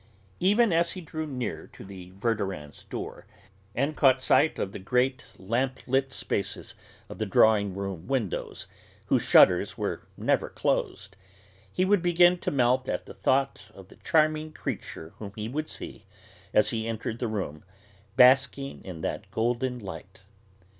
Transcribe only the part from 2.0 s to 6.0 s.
Verdurins' door, and caught sight of the great lamp